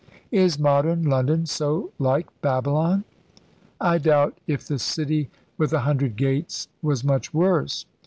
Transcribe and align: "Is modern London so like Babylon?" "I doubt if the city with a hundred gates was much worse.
"Is 0.31 0.57
modern 0.57 1.03
London 1.03 1.45
so 1.45 1.91
like 1.99 2.25
Babylon?" 2.41 3.03
"I 3.79 3.99
doubt 3.99 4.35
if 4.47 4.67
the 4.67 4.79
city 4.79 5.29
with 5.59 5.73
a 5.73 5.81
hundred 5.81 6.15
gates 6.15 6.67
was 6.81 7.03
much 7.03 7.35
worse. 7.35 7.85